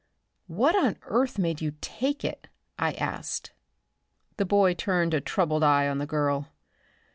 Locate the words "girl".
6.07-6.47